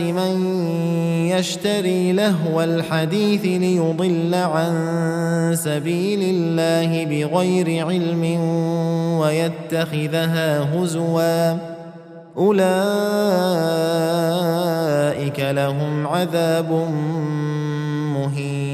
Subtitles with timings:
[0.00, 0.56] من
[1.28, 4.74] يشتري لهو الحديث ليضل عن
[5.56, 8.24] سبيل الله بغير علم
[9.20, 11.58] ويتخذها هزوا.
[12.36, 12.60] أولئك
[15.40, 16.70] لهم عذاب
[18.14, 18.73] مهين.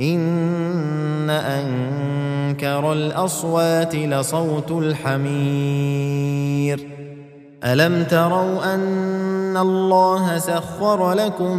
[0.00, 6.26] إن أنكر الأصوات لصوت الحمير.
[7.64, 11.58] ألم تروا أن الله سخر لكم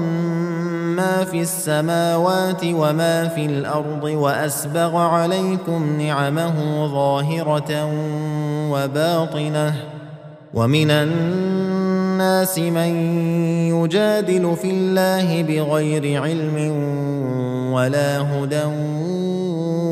[0.95, 7.89] ما في السماوات وما في الأرض وأسبغ عليكم نعمه ظاهرة
[8.71, 9.75] وباطنة
[10.53, 12.95] ومن الناس من
[13.73, 16.57] يجادل في الله بغير علم
[17.71, 18.63] ولا هدى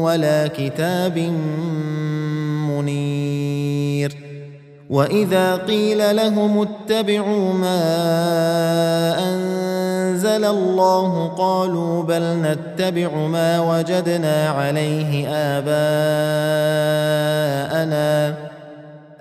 [0.01, 1.18] ولا كتاب
[2.69, 4.16] منير.
[4.89, 7.86] وإذا قيل لهم اتبعوا ما
[9.30, 15.75] أنزل الله قالوا بل نتبع ما وجدنا عليه آباءنا.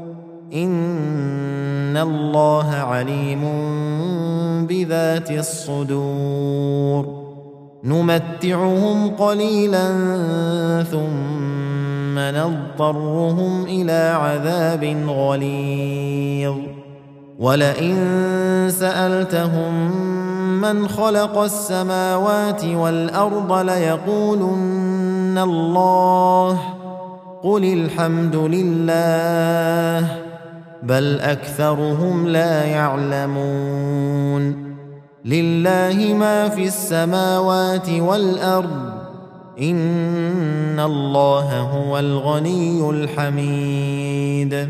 [0.53, 3.41] ان الله عليم
[4.67, 7.21] بذات الصدور
[7.83, 9.87] نمتعهم قليلا
[10.91, 16.55] ثم نضطرهم إلى عذاب غليظ
[17.39, 17.95] ولئن
[18.69, 19.91] سالتهم
[20.61, 26.59] من خلق السماوات والارض ليقولن الله
[27.43, 30.20] قل الحمد لله
[30.83, 34.75] بل أكثرهم لا يعلمون.
[35.25, 38.91] لله ما في السماوات والأرض.
[39.61, 44.69] إن الله هو الغني الحميد.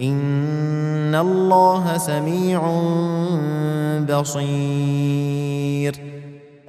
[0.00, 2.60] ان الله سميع
[4.10, 5.96] بصير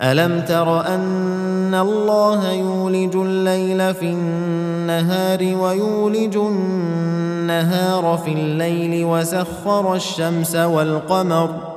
[0.01, 11.76] الم تر ان الله يولج الليل في النهار ويولج النهار في الليل وسخر الشمس والقمر